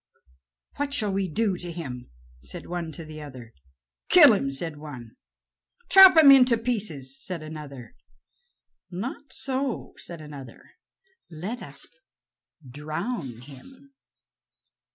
[0.77, 2.09] "What shall we do to him?"
[2.41, 3.51] said one to the others.
[4.09, 5.11] "Kill him," said one.
[5.91, 7.93] "Chop him into pieces," said another.
[8.89, 10.71] "Not so," said another;
[11.29, 11.85] "let us
[12.67, 13.93] drown him."